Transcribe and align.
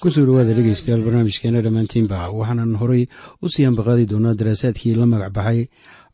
ku 0.00 0.08
soo 0.12 0.24
dhawaada 0.28 0.52
dhegeystayaal 0.56 1.02
barnaamijkeena 1.06 1.62
dhammaantiinba 1.64 2.28
waxaanan 2.38 2.76
horay 2.80 3.04
u 3.42 3.48
sii 3.48 3.64
ambaqaadi 3.70 4.04
doonaa 4.12 4.34
daraasaadkii 4.40 4.94
la 5.00 5.06
magac 5.06 5.32
baxay 5.32 5.60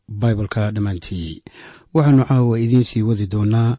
baibalka 0.07 0.71
dhammaantii. 0.71 1.43
Waxaanu 1.93 2.23
caawa 2.29 2.59
idiin 2.63 2.83
sii 2.89 3.01
wadi 3.03 3.27
doonaa 3.27 3.77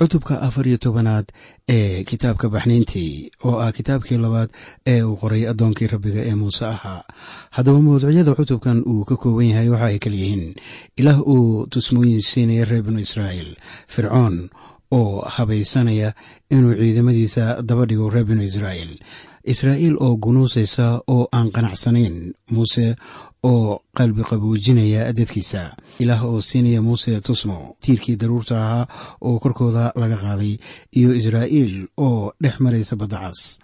cutubka 0.00 0.40
afar 0.40 0.64
iyo 0.68 0.78
tobanaad 0.80 1.26
ee 1.68 2.04
kitaabka 2.08 2.48
baxniintii 2.48 3.30
oo 3.44 3.60
ah 3.60 3.72
kitaabkii 3.72 4.16
labaad 4.16 4.48
ee 4.86 5.02
uu 5.02 5.16
qoray 5.20 5.44
addoonkii 5.50 5.86
rabbiga 5.92 6.24
ee 6.24 6.34
muuse 6.34 6.64
ahaa. 6.66 7.04
Haddaba 7.50 7.80
mawduucyada 7.84 8.32
cutubkan 8.34 8.80
uu 8.86 9.04
ka 9.04 9.16
kooban 9.20 9.46
yahay 9.52 9.68
waxa 9.68 9.86
ay 9.92 9.98
kala 9.98 10.16
yihiin 10.16 10.54
ilaah 10.96 11.20
uu 11.20 11.66
tusmooyin 11.68 12.22
siinaya 12.24 12.64
reer 12.64 12.82
binu 12.82 13.00
israa'iil 13.04 13.56
fircoon 13.92 14.48
oo 14.90 15.22
habaysanaya 15.34 16.14
inuu 16.50 16.74
ciidamadiisa 16.80 17.62
daba 17.62 17.84
dhigo 17.86 18.10
reer 18.10 18.24
binu 18.26 18.42
israa'iil. 18.42 18.98
Israa'iil 19.44 19.96
oo 20.04 20.16
gunuusaysa 20.16 21.00
oo 21.08 21.28
aan 21.32 21.48
qanacsanayn 21.54 22.32
muuse 22.52 22.96
oo 23.42 23.80
qalbi 23.96 24.22
qaboojinaya 24.30 25.12
dadkiisa. 25.16 25.62
Ilaah 26.02 26.22
oo 26.28 26.40
siinaya 26.40 26.82
muuse 26.82 27.20
tusmo 27.20 27.76
tiirkii 27.80 28.16
daruurta 28.20 28.56
ahaa 28.64 28.86
oo 29.20 29.38
korkooda 29.38 29.92
laga 29.96 30.16
qaaday 30.24 30.58
iyo 30.98 31.10
israa'iil 31.20 31.88
oo 31.96 32.32
dhex 32.42 32.60
maraysa 32.60 32.96
baddacas 33.00 33.58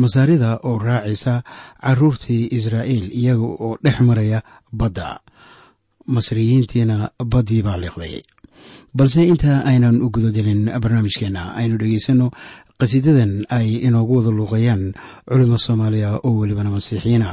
masaarida 0.00 0.56
oo 0.64 0.78
raacaysa 0.78 1.42
caruurtii 1.84 2.48
israa'iil 2.58 3.12
iyaga 3.12 3.44
oo 3.44 3.76
dhex 3.84 4.00
maraya 4.00 4.40
badda. 4.72 5.20
Masriyiintiina 6.14 7.10
baddii 7.32 7.62
baa 7.62 7.76
liiqday 7.82 8.22
balse 8.98 9.20
intaa 9.32 9.58
aynan 9.70 9.96
u 10.04 10.10
gudagelin 10.14 10.62
barnaamijkeenna 10.82 11.42
aynu 11.60 11.74
dhegeysanno 11.80 12.26
qasiidadan 12.80 13.32
ay 13.56 13.66
inoogu 13.86 14.12
wada 14.18 14.30
luuqayaan 14.38 14.82
culimo 15.30 15.56
soomaaliya 15.64 16.10
oo 16.26 16.32
welibana 16.40 16.70
masiixiyiina 16.76 17.28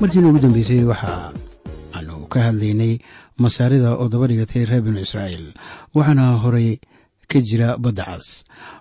markiina 0.00 0.28
ugu 0.28 0.38
dambeysay 0.38 0.84
waxa 0.84 1.32
aanu 1.94 2.26
ka 2.32 2.38
hadlaynay 2.46 2.98
masaarida 3.38 3.90
oo 3.96 4.08
daba 4.08 4.26
dhigatay 4.30 4.64
reer 4.68 4.82
binu 4.84 5.00
israa'iil 5.06 5.46
waxaana 5.94 6.24
horay 6.42 6.78
ka 7.30 7.38
jira 7.40 7.68
badda 7.78 8.04
cas 8.04 8.26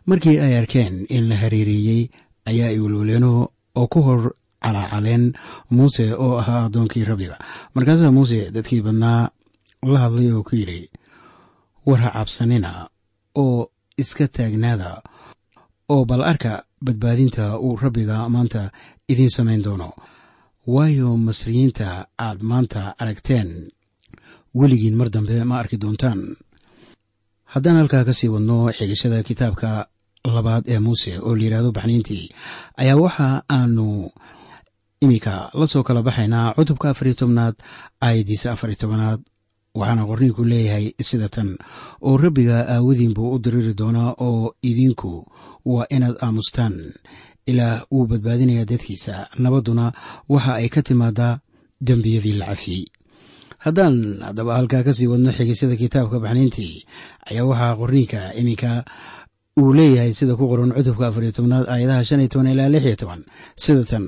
markii 0.10 0.38
ay 0.46 0.54
arkeen 0.58 1.06
in 1.10 1.30
la 1.30 1.36
hareereeyey 1.42 2.10
ayaa 2.50 2.70
ay 2.74 2.80
welweleeno 2.84 3.32
oo 3.80 3.88
ku 3.88 4.00
hor 4.02 4.22
calaacaleen 4.64 5.34
muuse 5.76 6.06
oo 6.14 6.38
ahaa 6.42 6.66
addoonkii 6.66 7.04
rabbiga. 7.04 7.36
Markaasaa 7.76 8.12
muuse 8.12 8.52
dadkii 8.52 8.82
badnaa 8.82 9.30
la 9.92 10.00
hadlay 10.04 10.32
oo 10.32 10.44
ku 10.44 10.56
yidhi 10.56 10.90
war 11.86 12.00
ha 12.02 12.10
cabsanina 12.16 12.88
oo 13.36 13.70
iska 13.98 14.28
taagnaada 14.28 15.02
oo 15.90 16.06
bal 16.06 16.24
arka 16.24 16.64
badbaadinta 16.86 17.60
uu 17.60 17.76
rabbiga 17.76 18.30
maanta 18.30 18.72
idiin 19.12 19.30
samayn 19.30 19.64
doono 19.64 19.92
waayo 20.68 21.18
masriyiinta 21.18 22.08
aad 22.20 22.42
maanta 22.42 22.96
aragteen. 23.00 23.70
Weligiin 24.56 24.96
mar 24.96 25.10
dambe 25.10 25.44
ma 25.44 25.60
arki 25.60 25.78
doontaan. 25.78 26.36
Haddaan 27.54 27.76
halkaa 27.78 28.04
ka 28.06 28.14
sii 28.14 28.28
wadno 28.30 28.72
xigashada 28.72 29.24
kitaabka 29.24 29.88
labaad 30.26 30.64
ee 30.68 30.80
muuse 30.80 31.20
oo 31.20 31.36
la 31.36 31.44
yidhaahdo 31.44 31.72
baxniintii 31.72 32.30
ayaa 32.78 32.96
waxa 32.98 33.44
aanu 33.50 34.10
iminka 35.02 35.50
la 35.54 35.66
soo 35.68 35.84
kala 35.84 36.02
baxaynaa 36.02 36.54
cutubka 36.56 36.90
afariyo 36.90 37.16
tobnaad 37.16 37.56
aayaddiisa 38.02 38.52
afariyo 38.52 38.78
tobanaad. 38.82 39.22
Waxaana 39.76 40.06
qorniinku 40.06 40.46
leeyahay 40.46 40.94
sida 41.02 41.30
tan 41.30 41.58
oo 42.02 42.18
rabbiga 42.18 42.58
aawadiin 42.70 43.14
buu 43.14 43.34
u 43.36 43.40
diriri 43.44 43.74
doonaa 43.74 44.16
oo 44.18 44.54
idinku 44.62 45.26
waa 45.66 45.86
inaad 45.90 46.18
aamustaan 46.22 46.94
ilaah 47.46 47.86
wuu 47.92 48.06
badbaadinayaa 48.12 48.66
dadkiisa. 48.72 49.16
Nabadduna 49.44 49.86
waxa 50.30 50.54
ay 50.62 50.70
ka 50.70 50.82
timaadaa 50.82 51.40
dembiyadii 51.88 52.34
la 52.40 52.46
cafiyey 52.52 52.86
haddaan 53.64 54.20
haddaba 54.28 54.56
halkaa 54.60 54.84
ka 54.84 54.92
sii 54.94 55.08
wadno 55.08 55.32
xigisyada 55.32 55.76
kitaabka 55.76 56.20
baxniintii 56.24 56.84
ayaa 57.32 57.46
waxaa 57.52 57.76
qorniinka 57.80 58.20
iminka 58.40 58.72
uu 59.60 59.74
leeyahay 59.74 60.14
sida 60.14 60.36
ku 60.36 60.48
qoran 60.52 60.72
cutubka 60.76 61.08
afariyo 61.08 61.32
tobnaad 61.32 61.66
aayadaha 61.70 62.04
shan 62.08 62.20
iyo 62.20 62.28
toban 62.32 62.48
ilaa 62.52 62.70
lix 62.74 62.84
iyo 62.86 62.96
toban. 62.96 63.22
Sida 63.56 63.84
tan 63.84 64.06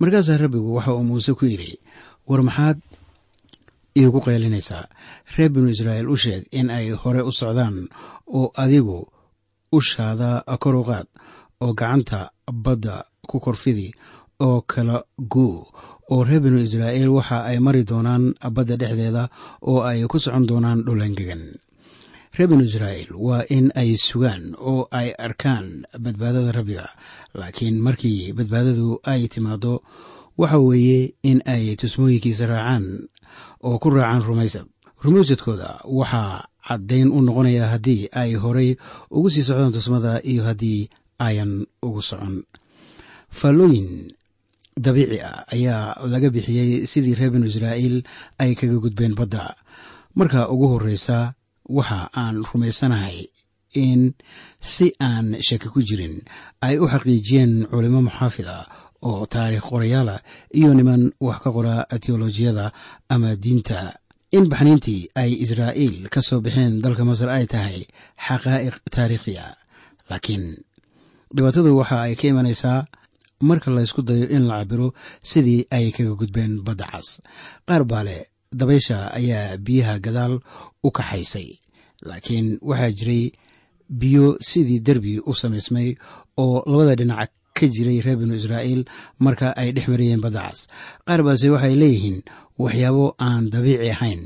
markaasaa 0.00 0.36
rabbigu 0.40 0.74
waxa 0.76 0.94
uu 0.94 1.04
muuse 1.04 1.32
ku 1.34 1.44
yidhi 1.46 1.80
war 2.28 2.42
maxaad 2.42 2.78
iigu 3.96 4.20
qaylinaysaa 4.20 4.88
reer 5.36 5.50
binu 5.52 5.68
israa'iil 5.74 6.08
u 6.08 6.16
sheeg 6.16 6.42
in 6.52 6.70
ay 6.70 6.90
hore 6.90 7.20
u 7.22 7.32
socdaan 7.32 7.88
oo 8.26 8.52
adigu 8.56 9.08
ushaada 9.72 10.44
kor 10.62 10.76
u 10.76 10.84
oo 11.60 11.72
gacanta 11.74 12.30
badda 12.52 13.04
ku 13.28 13.40
korfidi 13.40 13.92
oo 14.40 14.60
kala 14.66 15.04
goo 15.18 15.66
oo 16.10 16.24
reer 16.24 16.40
binu 16.40 16.58
israa'iil 16.60 17.08
waxa 17.08 17.44
ay 17.48 17.58
mari 17.58 17.84
doonaan 17.84 18.34
badda 18.52 18.76
dhexdeeda 18.76 19.28
oo 19.62 19.80
ay 19.82 20.04
ku 20.10 20.18
socon 20.18 20.46
doonaan 20.46 20.84
dhulangegan 20.84 21.42
reer 22.36 22.48
binu 22.50 22.64
israa'iil 22.68 23.12
waa 23.16 23.42
in 23.48 23.72
ay 23.74 23.96
sugaan 23.96 24.52
oo 24.58 24.88
ay 24.90 25.14
arkaan 25.18 25.86
badbaadada 25.98 26.52
rabbiga 26.52 26.86
laakiin 27.34 27.78
markii 27.80 28.32
badbaadadu 28.36 29.00
ay 29.06 29.28
timaado 29.32 29.80
waxa 30.38 30.58
weeye 30.58 31.14
in 31.22 31.40
ay 31.46 31.76
tusmooyinkiisa 31.80 32.46
raacaan 32.46 33.08
oo 33.64 33.78
ku 33.78 33.88
raacaan 33.90 34.22
rumaysad 34.28 34.66
rumaysadkooda 35.04 35.80
waxaa 35.88 36.44
caddayn 36.68 37.08
u 37.12 37.20
noqonaya 37.22 37.66
haddii 37.72 38.08
ay 38.12 38.34
horay 38.34 38.76
ugu 39.10 39.30
sii 39.30 39.42
socdaan 39.46 39.72
tusmada 39.72 40.20
iyo 40.24 40.42
haddii 40.48 40.88
ayan 41.18 41.66
ugu 41.82 42.02
socon. 42.02 42.42
Faallooyin 43.30 44.12
dabiici 44.76 45.18
ah 45.22 45.44
ayaa 45.54 46.06
laga 46.12 46.30
bixiyey 46.30 46.86
sidii 46.86 47.14
reer 47.18 47.30
binu 47.30 47.46
israa'iil 47.46 48.02
ay 48.38 48.54
kaga 48.54 48.78
gudbeen 48.84 49.14
badda. 49.14 49.54
Marka 50.18 50.50
ugu 50.50 50.66
horreysa 50.72 51.34
waxa 51.68 52.10
aan 52.14 52.44
rumaysanahay 52.48 53.26
in 53.74 54.14
si 54.60 54.94
aan 55.02 55.34
shaki 55.42 55.68
ku 55.72 55.80
jirin 55.82 56.22
ay 56.62 56.78
u 56.78 56.86
xaqiijiyeen 56.86 57.66
culimo 57.70 58.00
muxaafid 58.06 58.46
ah 58.46 58.66
oo 59.02 59.26
taariikh 59.26 59.66
qorayaalah 59.70 60.22
iyo 60.58 60.70
niman 60.74 61.12
wax 61.20 61.38
ka 61.42 61.50
qora 61.50 61.86
teolojiyada 62.02 62.72
ama 63.08 63.36
diinta. 63.36 63.98
In 64.34 64.50
baxniintii 64.50 65.10
ay 65.14 65.30
israa'iil 65.44 66.10
ka 66.10 66.20
soo 66.22 66.40
baxeen 66.42 66.82
dalka 66.82 67.02
masar 67.06 67.30
ay 67.30 67.46
tahay 67.46 67.78
xaqaa'iq 68.26 68.74
taariikhi 68.94 69.34
laakiin 70.10 70.44
dhibaatadu 71.34 71.70
waxa 71.80 71.96
ay 72.06 72.14
ka 72.18 72.26
imanaysaa 72.32 72.84
marka 73.48 73.70
laysku 73.70 74.02
dayo 74.02 74.26
in 74.36 74.44
la 74.48 74.56
cabiro 74.64 74.88
sidii 75.22 75.66
ay 75.70 75.90
kaga 75.96 76.14
gudbeen 76.20 76.62
badda 76.66 76.86
cas. 76.92 77.08
Qaar 77.68 77.84
baa 77.84 78.04
leh 78.08 78.22
dabaysha 78.52 79.12
ayaa 79.18 79.56
biyaha 79.56 79.98
gadaal 80.04 80.34
u 80.84 80.88
kaxaysay 80.90 81.48
laakiin 82.08 82.58
waxaa 82.62 82.90
jiray 82.98 83.24
biyo 84.00 84.36
sidii 84.40 84.80
derbi 84.86 85.20
u 85.20 85.32
samaysmay 85.34 85.88
oo 86.42 86.62
labada 86.70 86.94
dhinac 87.00 87.30
ka 87.56 87.66
jiray 87.74 88.00
reer 88.04 88.16
binu 88.20 88.34
israa'iil 88.40 88.82
marka 89.24 89.52
ay 89.60 89.72
dhex 89.74 89.86
marayeen 89.88 90.20
badda 90.24 90.40
cas. 90.50 90.60
Qaar 91.06 91.20
baase 91.26 91.46
waxay 91.54 91.74
leeyihiin 91.82 92.18
waxyaabo 92.58 93.06
aan 93.26 93.50
dabiici 93.52 93.90
ahayn 93.94 94.22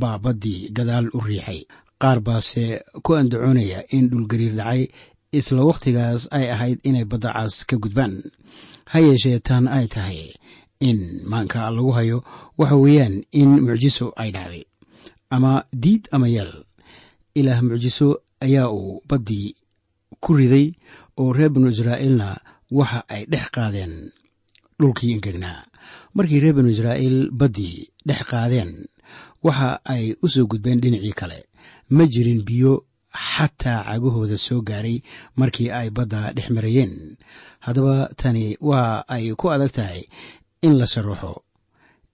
baa 0.00 0.18
baddii 0.24 0.70
gadaal 0.76 1.06
u 1.16 1.20
riixay. 1.20 1.60
Qaar 2.02 2.18
baase 2.20 2.64
ku 3.04 3.10
andacoonaya 3.20 3.84
in 3.96 4.08
dhulgariir 4.10 4.54
dhacay 4.60 4.82
isla 5.32 5.62
wakhtigaas 5.64 6.26
ay 6.34 6.50
ahayd 6.50 6.78
inay 6.82 7.06
badda 7.06 7.30
cas 7.32 7.62
ka 7.64 7.76
gudbaan. 7.78 8.22
Ha 8.90 8.98
yeeshee 8.98 9.38
tan 9.38 9.70
ay 9.70 9.86
tahay 9.86 10.34
in 10.82 11.22
maanka 11.30 11.70
lagu 11.70 11.92
hayo 11.94 12.18
waxa 12.58 12.76
weeyaan 12.76 13.22
in 13.30 13.62
mucjiso 13.62 14.10
ay 14.18 14.30
dhacday. 14.34 14.66
Ama 15.30 15.62
diid 15.72 16.10
ama 16.10 16.26
yeel 16.28 16.66
ilaah 17.38 17.62
mucjiso 17.62 18.26
ayaa 18.42 18.74
uu 18.74 19.02
baddii 19.06 19.54
ku 20.18 20.34
riday 20.34 20.74
oo 21.16 21.30
reer 21.32 21.50
binu 21.54 21.70
israa'iilna 21.70 22.28
waxa 22.70 23.06
ay 23.06 23.22
dhex 23.30 23.46
qaadeen 23.54 24.10
dhulkii 24.80 25.14
engegnaa. 25.14 25.62
Markii 26.14 26.40
reer 26.42 26.54
binu 26.58 26.74
israa'iil 26.74 27.30
baddii 27.30 27.86
dhex 28.02 28.26
qaadeen 28.26 28.90
waxa 29.46 29.78
ay 29.86 30.18
u 30.22 30.26
soo 30.28 30.50
gudbeen 30.50 30.82
dhinacii 30.82 31.14
kale. 31.14 31.46
Ma 31.94 32.02
jirin 32.10 32.42
biyo 32.42 32.82
xataa 33.14 33.84
cagahooda 33.84 34.38
soo 34.38 34.60
gaaray 34.62 35.02
markii 35.36 35.70
ay 35.70 35.90
badda 35.90 36.32
dhex 36.36 36.50
marayeen. 36.50 37.16
Haddaba 37.60 38.08
tani 38.16 38.56
waa 38.60 39.04
ay 39.08 39.34
ku 39.34 39.50
adag 39.50 39.72
tahay 39.72 40.02
in 40.62 40.78
la 40.78 40.86
sharaxo 40.86 41.42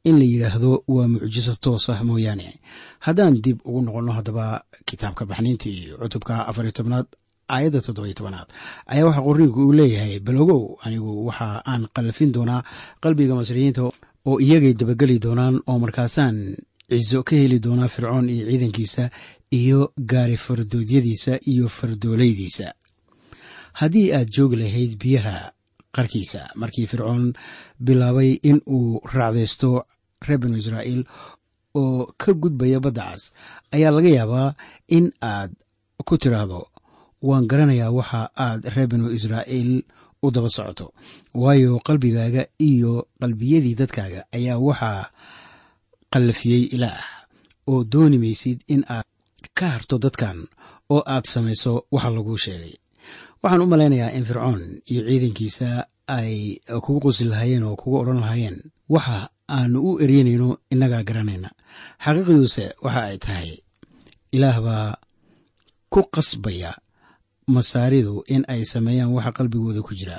in 0.04 0.18
la 0.18 0.24
yidhaahdo 0.24 0.82
waa 0.88 1.08
mucjiso 1.12 1.54
toos 1.60 1.90
ah 1.90 2.00
mooyaane. 2.04 2.48
Haddaan 3.06 3.42
dib 3.44 3.58
ugu 3.64 3.80
noqonno 3.82 4.12
haddaba 4.18 4.64
kitaabka 4.86 5.24
baxniintii 5.30 5.92
cutubka 6.00 6.46
afariyo 6.48 6.72
tobnaad 6.72 7.06
aayadda 7.54 7.80
toddobiyo 7.86 8.14
tobanaad 8.18 8.48
ayaa 8.92 9.06
waxaa 9.08 9.26
qorniinku 9.26 9.60
uu 9.66 9.72
leeyahay. 9.78 10.18
Balogow 10.26 10.62
anigu 10.84 11.26
waxa 11.26 11.62
aan 11.70 11.82
qalafin 11.94 12.32
doonaa 12.34 12.62
qalbiga 13.02 13.34
masriyiinta 13.34 13.82
oo 14.28 14.36
iyagay 14.40 14.74
dabageli 14.80 15.18
doonaan 15.24 15.54
oo 15.70 15.78
markaasaan 15.78 16.36
ciso 16.90 17.22
ka 17.22 17.36
heli 17.36 17.58
doonaa 17.58 17.88
fircoon 17.88 18.28
iyo 18.30 18.46
ciidankiisa 18.50 19.10
iyo 19.60 19.92
gaari 20.10 20.36
fardoodyadiisa 20.36 21.32
iyo 21.52 21.68
fardoolaydiisa 21.68 22.66
haddii 23.80 24.12
aad 24.12 24.28
joogi 24.36 24.56
lahayd 24.56 24.92
biyaha 25.02 25.52
qarkiisa 25.96 26.40
markii 26.54 26.86
fircoon 26.86 27.32
bilaabay 27.84 28.30
in 28.42 28.60
uu 28.76 29.00
raacdaysto 29.14 29.70
reer 30.26 30.38
binu 30.40 30.56
israa'iil 30.56 31.02
oo 31.74 32.12
ka 32.16 32.32
gudbaya 32.32 32.80
badda 32.80 33.04
cas 33.10 33.32
ayaa 33.74 33.90
laga 33.96 34.08
yaabaa 34.18 34.54
in 34.88 35.12
aad 35.22 35.50
ku 36.06 36.14
tidhaahdo 36.18 36.60
waan 37.22 37.46
garanayaa 37.50 37.90
waxa 37.98 38.20
aad 38.46 38.60
reer 38.74 38.88
binu 38.88 39.10
israa'iil 39.18 39.82
u 40.22 40.30
daba 40.30 40.48
socoto 40.48 40.92
waayo 41.34 41.80
qalbigaaga 41.86 42.42
iyo 42.70 42.92
qalbiyadii 43.20 43.74
dadkaaga 43.80 44.20
ayaa 44.36 44.58
waxaa 44.58 45.10
qallafiyey 46.16 46.62
ilaah 46.76 47.04
oo 47.68 47.84
dooni 47.92 48.16
maysid 48.24 48.58
in 48.74 48.82
aad 48.88 49.04
ka 49.58 49.66
harto 49.74 49.96
dadkan 50.04 50.38
oo 50.94 51.02
aad 51.14 51.24
samayso 51.32 51.72
waxa 51.92 52.10
laguu 52.16 52.38
sheegay. 52.44 52.74
Waxaan 53.42 53.62
u 53.62 53.66
malaynayaa 53.72 54.16
in 54.16 54.24
fircoon 54.24 54.62
iyo 54.90 55.02
ciidankiisa 55.08 55.68
ay 56.16 56.32
kugu 56.84 57.00
qusi 57.04 57.24
lahaayeen 57.30 57.64
oo 57.68 57.76
kugu 57.80 57.96
odhan 58.00 58.20
lahaayeen 58.24 58.58
waxa 58.94 59.18
aanu 59.56 59.78
u 59.88 59.90
eryanayno 60.04 60.48
innagaa 60.72 61.02
garanayna 61.08 61.50
xaqiiqduuse 62.04 62.64
waxa 62.84 63.00
ay 63.10 63.18
tahay 63.24 63.50
ilaah 64.36 64.56
baa 64.66 64.88
ku 65.92 66.00
qasbaya 66.14 66.70
masaaridu 67.54 68.14
in 68.34 68.42
ay 68.52 68.64
sameeyaan 68.72 69.12
waxa 69.16 69.32
qalbigooda 69.36 69.80
ku 69.86 69.92
jira. 69.98 70.18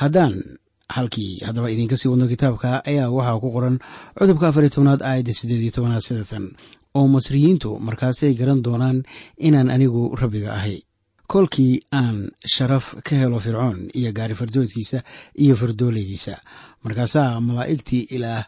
Haddaan 0.00 0.34
halkii 0.88 1.40
haddaba 1.46 1.70
idinka 1.70 1.96
sii 1.96 2.08
wadno 2.08 2.26
kitaabka 2.28 2.84
ayaa 2.90 3.10
waxaa 3.10 3.40
ku 3.42 3.48
qoran 3.54 3.76
cudubka 4.18 4.48
afariy 4.48 4.70
tobnaad 4.70 5.02
aayadda 5.02 5.32
siddeed 5.38 5.62
iyo 5.62 5.72
tobanaad 5.76 6.02
sidatan 6.08 6.44
oo 6.94 7.06
masriyiintu 7.14 7.78
markaasay 7.86 8.34
garan 8.34 8.62
doonaan 8.66 9.02
inaan 9.38 9.70
anigu 9.70 10.14
rabbiga 10.20 10.52
ahay. 10.58 10.78
Kolkii 11.32 11.82
aan 11.92 12.30
sharaf 12.54 12.94
ka 13.06 13.16
helo 13.20 13.38
fircoon 13.44 13.90
iyo 13.98 14.12
gaari 14.16 14.34
fardoodkiisa 14.34 15.02
iyo 15.42 15.54
fardoolaydiisa 15.60 16.34
markaasaa 16.84 17.40
malaa'igtii 17.40 18.06
ilaah 18.16 18.44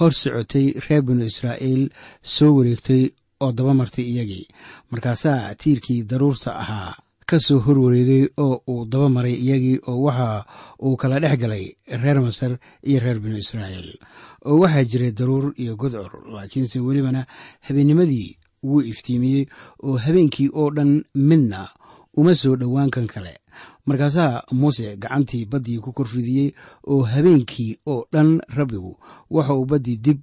hor 0.00 0.12
socotay 0.12 0.66
reer 0.84 1.02
binu 1.02 1.24
israa'iil 1.24 1.82
soo 2.22 2.52
wareegtay 2.56 3.02
oo 3.44 3.52
daba 3.52 3.74
martay 3.74 4.04
iyagii 4.12 4.46
markaasaa 4.90 5.54
tiirkii 5.60 6.02
daruurta 6.10 6.50
ahaa 6.62 6.94
ka 7.26 7.38
soo 7.40 7.58
hor 7.58 7.78
wareegay 7.78 8.28
oo 8.38 8.62
uu 8.70 8.84
daba 8.86 9.08
maray 9.08 9.34
iyagii 9.34 9.80
oo 9.88 9.98
waxa 10.06 10.46
uu 10.82 10.96
kala 10.96 11.18
dhex 11.20 11.36
galay 11.40 11.74
reer 12.02 12.20
masar 12.22 12.58
iyo 12.86 13.00
reer 13.00 13.18
binu 13.20 13.38
israa'iil. 13.38 13.98
Oo 14.46 14.60
waxaa 14.62 14.84
jiray 14.84 15.10
daruur 15.12 15.52
iyo 15.58 15.76
godcor 15.76 16.12
laakiinse 16.34 16.78
welibana 16.80 17.26
habeennimadii 17.66 18.38
wuu 18.62 18.80
iftiimiyey 18.82 19.46
oo 19.82 19.96
habeenkii 19.98 20.50
oo 20.54 20.70
dhan 20.70 21.02
midna 21.14 21.68
uma 22.16 22.34
soo 22.34 22.56
dhowaan 22.56 22.90
kan 22.90 23.06
kale. 23.06 23.38
Markaasaa 23.86 24.42
muuse 24.52 24.96
gacantii 24.96 25.44
baddii 25.50 25.78
ku 25.82 25.92
korfidiyey 25.92 26.54
oo 26.86 27.02
habeenkii 27.02 27.78
oo 27.86 28.06
dhan 28.12 28.38
rabbigu 28.56 28.96
waxa 29.30 29.54
uu 29.54 29.66
baddii 29.66 29.96
dib 29.96 30.20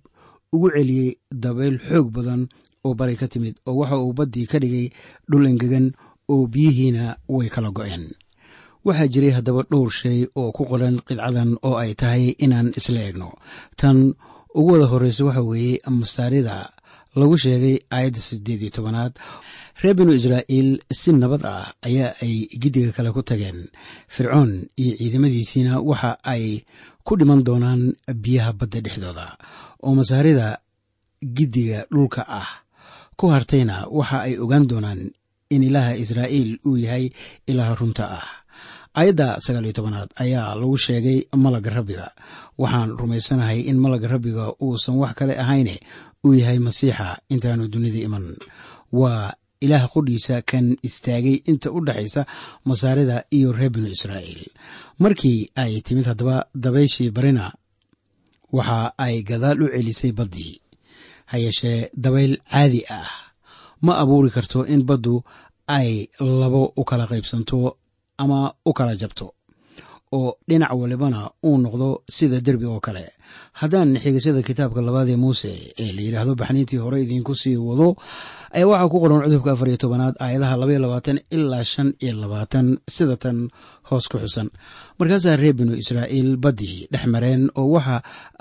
ugu 0.54 0.70
celiyey 0.72 1.18
dabayl 1.32 1.78
xoog 1.80 2.12
badan 2.16 2.48
oo 2.84 2.94
bari 2.96 3.16
ka 3.16 3.28
timid 3.28 3.56
oo 3.68 3.76
waxa 3.76 3.98
uu 4.00 4.14
baddii 4.14 4.46
ka 4.48 4.60
dhigay 4.60 4.90
dhul 5.30 5.46
engegan 5.48 5.92
oo 6.32 6.48
biyihiina 6.54 7.18
way 7.36 7.50
kala 7.50 7.70
go'een. 7.78 8.06
Waxaa 8.86 9.08
jiray 9.14 9.32
haddaba 9.38 9.64
dhowr 9.72 9.92
shay 10.00 10.20
oo 10.36 10.52
ku 10.56 10.64
qoran 10.70 11.00
qidcadan 11.08 11.52
oo 11.68 11.76
ay 11.84 11.92
tahay 11.96 12.36
inaan 12.44 12.72
isla 12.80 13.02
egno 13.10 13.30
tan 13.80 13.98
ugu 14.58 14.72
wada 14.74 14.86
horreyso 14.92 15.26
waxa 15.28 15.42
weeye 15.50 15.80
masaarida 16.00 16.56
lagu 17.20 17.36
sheegay 17.44 17.78
aayadda 17.96 18.20
siddeed 18.28 18.62
iyo 18.62 18.72
tobanaad 18.76 19.14
reer 19.82 19.96
binu 19.98 20.12
israa'iil 20.20 20.70
si 21.00 21.10
nabad 21.14 21.44
ah 21.46 21.66
ayaa 21.88 22.12
ay 22.24 22.34
giddiga 22.62 22.92
kale 22.96 23.10
ku 23.16 23.22
tageen. 23.24 23.60
Fircoon 24.14 24.52
iyo 24.82 24.94
ciidamadiisiina 25.00 25.80
waxa 25.90 26.12
ay 26.34 26.46
ku 27.06 27.16
dhiman 27.20 27.42
doonaan 27.48 27.82
biyaha 28.24 28.52
badda 28.60 28.80
dhexdooda 28.86 29.26
oo 29.86 29.92
masaarida 29.96 30.48
giddiga 31.24 31.86
dhulka 31.92 32.22
ah. 32.28 32.50
Ku 33.18 33.30
hartayna 33.34 33.88
waxa 33.98 34.18
ay 34.28 34.34
ogaan 34.44 34.66
doonaan 34.72 35.02
in 35.50 35.64
ilaaha 35.64 35.96
israa'iil 35.96 36.60
uu 36.66 36.78
yahay 36.78 37.10
ilaaha 37.48 37.76
runta 37.76 38.06
ah. 38.20 38.28
Aayadda 38.94 39.42
sagaal 39.42 39.66
iyo 39.66 39.74
tobanaad 39.74 40.10
ayaa 40.22 40.54
lagu 40.56 40.78
sheegay 40.78 41.26
malagga 41.34 41.70
rabbiga. 41.74 42.12
Waxaan 42.58 42.94
rumaysanahay 42.98 43.66
in 43.66 43.82
malagga 43.82 44.08
rabbiga 44.08 44.54
uusan 44.62 44.96
wax 45.02 45.14
kale 45.18 45.34
ahayne 45.34 45.80
uu 46.26 46.34
yahay 46.34 46.60
masiixa 46.60 47.18
intaanu 47.34 47.68
dunida 47.68 47.98
iman. 48.06 48.38
Waa 48.94 49.34
ilaah 49.66 49.90
qudhiisa 49.90 50.46
kan 50.46 50.78
istaagay 50.84 51.42
inta 51.50 51.72
u 51.72 51.82
dhexaysa 51.82 52.26
masaarida 52.66 53.26
iyo 53.34 53.52
reer 53.52 53.72
binu 53.74 53.90
israa'iil. 53.90 54.46
Markii 55.00 55.50
ay 55.56 55.82
timid 55.82 56.06
haddaba 56.06 56.46
dabayshii 56.54 57.10
barina 57.10 57.50
waxa 58.54 58.94
ay 58.98 59.24
gadaal 59.26 59.62
u 59.64 59.68
celisay 59.74 60.12
baddii 60.14 60.62
ha 61.34 61.38
yeeshee 61.42 61.90
dabayl 61.98 62.38
caadi 62.52 62.86
ah 62.90 63.33
ma 63.86 63.94
abuuri 64.02 64.30
karto 64.36 64.60
in 64.74 64.82
baddu 64.90 65.16
ay 65.78 65.90
labo 66.42 66.62
u 66.82 66.84
kala 66.90 67.06
qaybsanto 67.12 67.58
ama 68.24 68.40
u 68.70 68.72
kala 68.78 68.94
jabto 69.02 69.26
oo 70.18 70.30
dhinac 70.50 70.72
walibana 70.82 71.20
uu 71.48 71.58
noqdo 71.64 71.88
sida 72.16 72.38
derbi 72.46 72.66
oo 72.72 72.80
kale. 72.86 73.06
Haddaan 73.60 73.98
xigisada 74.04 74.42
kitaabka 74.48 74.82
labaad 74.88 75.10
ee 75.10 75.16
muuse 75.24 75.52
ee 75.84 75.92
la 75.96 76.02
yidhaahdo 76.06 76.34
baxniintii 76.42 76.78
hore 76.84 76.98
idiinku 77.04 77.34
sii 77.42 77.58
wado 77.68 77.88
ayaa 78.56 78.68
waxaa 78.72 78.90
ku 78.94 78.98
qoran 79.04 79.22
cudubka 79.26 79.52
afar 79.54 79.68
iyo 79.70 79.78
tobanaad 79.84 80.16
aayadaha 80.26 80.56
labaiyo 80.62 80.80
labaatan 80.86 81.18
ilaa 81.36 81.64
shan 81.72 81.90
iyo 82.04 82.14
labaatan 82.22 82.68
sida 82.96 83.16
tan 83.24 83.38
hoos 83.90 84.06
ku 84.12 84.18
xusan. 84.24 84.48
Markaasaa 85.00 85.36
reer 85.42 85.54
binu 85.58 85.74
israa'iil 85.82 86.32
baddii 86.44 86.78
dhex 86.94 87.06
mareen 87.14 87.44
oo 87.60 87.68
waxa 87.76 87.96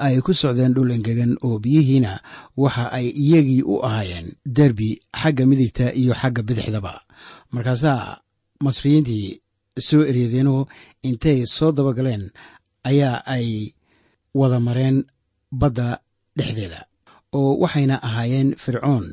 ay 0.04 0.20
ku 0.26 0.32
socdeen 0.42 0.72
dhul 0.76 0.90
engegan 0.96 1.32
oo 1.46 1.56
biyihiina 1.64 2.12
waxa 2.62 2.84
ay 2.98 3.06
iyagii 3.24 3.62
u 3.72 3.74
ahaayeen 3.88 4.28
derbi 4.58 4.90
xagga 5.20 5.44
midigta 5.50 5.86
iyo 6.00 6.12
xagga 6.20 6.42
bidixdaba. 6.48 6.94
Markaasaa 7.54 8.20
masriyiintii 8.64 9.40
soo 9.78 10.04
eryadeenoo 10.04 10.66
intay 11.02 11.46
soo 11.46 11.72
dabagaleen 11.72 12.30
ayaa 12.84 13.22
ay 13.26 13.72
wada 14.34 14.60
mareen 14.60 15.04
badda 15.50 15.98
dhexdeeda 16.36 16.86
oo 17.32 17.56
waxayna 17.62 17.96
ahaayeen 18.02 18.54
fircoon 18.56 19.06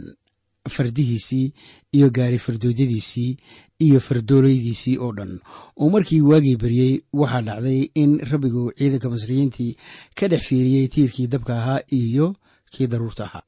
fardihiisii 0.70 1.54
iyo 1.96 2.10
gaari 2.10 2.38
fardoodyadiisii 2.40 3.38
iyo 3.80 4.00
fardoolaydiisii 4.00 4.98
oo 4.98 5.12
dhan. 5.18 5.40
Oo 5.80 5.90
markii 5.90 6.22
waagii 6.22 6.56
baryey 6.58 6.94
waxaa 7.14 7.42
dhacday 7.42 7.90
in 7.96 8.20
rabbigu 8.32 8.72
ciidanka 8.78 9.10
masriyiintii 9.10 9.78
ka 10.16 10.28
dhex 10.28 10.42
fiiriyey 10.48 10.88
tiirkii 10.88 11.28
dabka 11.28 11.54
ahaa 11.58 11.80
iyo 11.92 12.36
kii 12.72 12.88
daruurta 12.88 13.24
ahaa. 13.26 13.44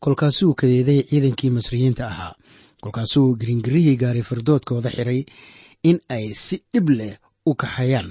Kolkaasuu 0.00 0.54
kadeeday 0.54 1.02
ciidankii 1.02 1.50
masriyiinta 1.50 2.08
ahaa. 2.08 2.34
Kolkaasuu 2.80 3.36
giringirihii 3.36 3.96
gaari 3.96 4.22
fardoodkooda 4.22 4.90
xiray 4.90 5.24
in 5.82 5.98
ay 6.08 6.34
si 6.34 6.56
dhib 6.72 6.88
leh 6.98 7.14
u 7.46 7.54
kaxayaan. 7.54 8.10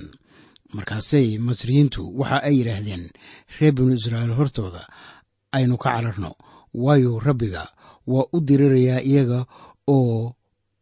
Markaasay 0.75 1.37
masriyiintu 1.47 2.01
waxa 2.19 2.37
ay 2.47 2.55
yidhaahdeen 2.59 3.03
reer 3.59 3.73
binu 3.75 3.93
israa'iil 3.95 4.33
hortooda 4.39 4.83
aynu 5.55 5.77
ka 5.77 5.89
cararno 5.95 6.31
waayo 6.73 7.19
rabbiga 7.19 7.63
waa 8.07 8.27
u 8.33 8.37
dirirayaa 8.47 9.01
iyaga 9.11 9.45
oo 9.87 10.33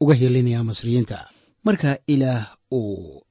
uga 0.01 0.13
helinayaa 0.21 0.63
masriyiinta. 0.69 1.17
Marka 1.65 1.97
ilaah 2.07 2.55
uu 2.71 3.21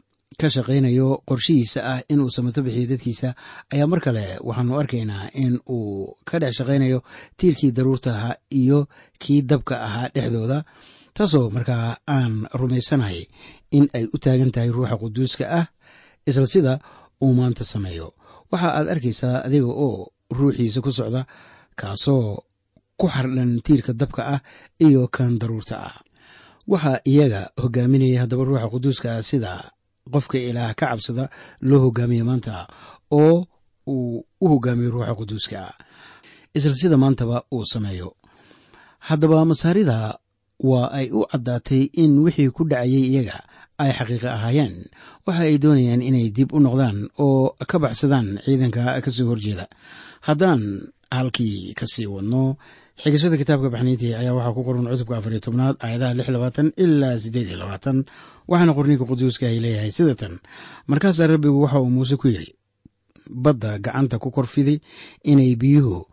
ka 0.41 0.49
shaqaynayo 0.55 1.09
qorshihiisa 1.29 1.81
ah 1.93 2.01
inuu 2.13 2.31
samato 2.31 2.63
bixiyo 2.63 2.87
dadkiisa 2.93 3.29
ayaa 3.73 3.87
mar 3.91 4.01
kale 4.05 4.25
waxaanu 4.49 4.79
arkaynaa 4.81 5.29
in 5.45 5.55
uu 5.69 6.17
ka 6.29 6.39
dhex 6.39 6.53
shaqaynayo 6.59 6.99
tiirkii 7.39 7.73
daruurta 7.77 8.11
ahaa 8.17 8.37
iyo 8.61 8.79
kii 9.23 9.43
dabka 9.51 9.75
ahaa 9.87 10.09
dhexdooda 10.15 10.59
taasoo 11.17 11.51
markaa 11.57 11.97
aan 12.17 12.35
rumaysanahay 12.61 13.21
in 13.77 13.85
ay 13.97 14.05
u 14.15 14.17
taagan 14.25 14.53
tahay 14.55 14.71
ruuxa 14.77 14.97
quduuska 15.03 15.45
ah 15.61 15.67
isla 16.29 16.47
sida 16.47 16.73
uu 17.25 17.33
maanta 17.39 17.65
sameeyo. 17.73 18.09
Waxa 18.53 18.69
aad 18.79 18.87
arkaysaa 18.95 19.37
adiga 19.47 19.67
oo 19.87 20.13
ruuxiisa 20.39 20.81
ku 20.85 20.91
socda 20.99 21.23
kaasoo 21.81 22.45
ku 23.01 23.07
xardhan 23.15 23.53
tiirka 23.65 23.93
dabka 24.01 24.23
ah 24.35 24.41
iyo 24.87 25.09
kan 25.17 25.33
daruurta 25.41 25.77
ah. 25.89 25.95
Waxaa 26.73 26.99
iyaga 27.11 27.41
hogaaminaya 27.63 28.21
haddaba 28.23 28.43
ruuxa 28.49 28.69
quduuska 28.73 29.09
ah 29.17 29.23
sida 29.29 29.53
qofka 30.13 30.39
ilaah 30.49 30.73
ka 30.79 30.87
cabsada 30.91 31.25
loo 31.69 31.81
hogaamiya 31.85 32.25
maanta 32.29 32.55
oo 33.11 33.47
uu 33.93 34.25
u 34.43 34.47
hogaamiyo 34.53 34.91
ruuxa 34.95 35.15
quduuska 35.21 35.57
ah 35.69 35.75
isla 36.57 36.75
sida 36.81 36.97
maantaba 37.03 37.37
uu 37.55 37.65
sameeyo. 37.73 38.09
Haddaba 39.09 39.45
masaarida 39.51 39.97
waa 40.63 40.89
ay 40.99 41.07
u 41.11 41.27
caddaatay 41.31 41.83
in 42.03 42.13
wixii 42.25 42.51
ku 42.57 42.63
dhacayay 42.71 43.05
iyaga 43.11 43.39
ay 43.83 43.91
xaqiiqo 43.99 44.29
ahaayeen. 44.31 44.75
Waxa 45.27 45.43
ay 45.49 45.59
doonayaan 45.63 46.03
inay 46.09 46.31
dib 46.37 46.53
u 46.55 46.59
noqdaan 46.63 46.99
oo 47.19 47.55
ka 47.71 47.77
baxsadaan 47.83 48.39
ciidanka 48.45 49.01
ka 49.05 49.11
soo 49.11 49.27
horjeeda. 49.31 49.67
Haddaan 50.27 50.63
halkii 51.11 51.75
ka 51.75 51.87
sii 51.93 52.07
wadno 52.07 52.57
xigashada 53.03 53.37
kitaabka 53.41 53.69
baxniintii 53.75 54.15
ayaa 54.15 54.35
waxaa 54.39 54.55
ku 54.57 54.63
qoran 54.67 54.87
cutubka 54.87 55.17
afariyo 55.19 55.41
tobnaad 55.45 55.77
aayadaha 55.83 56.15
lix 56.19 56.29
labaatan 56.35 56.69
ilaa 56.77 57.19
siddeed 57.23 57.49
iyo 57.51 57.59
labaatan. 57.63 58.05
Waxaana 58.51 58.73
qorniinka 58.77 59.05
quduuska 59.11 59.45
ay 59.51 59.59
leeyahay 59.65 59.91
sida 59.97 60.15
tan. 60.15 60.35
Markaasaa 60.87 61.27
rabbigu 61.33 61.59
waxa 61.65 61.81
uu 61.83 61.91
muuse 61.91 62.17
ku 62.17 62.29
yidhi 62.29 62.55
badda 63.31 63.79
gacanta 63.79 64.19
ku 64.23 64.31
korfiday 64.31 64.79
inay 65.25 65.55
biyuhu 65.57 66.07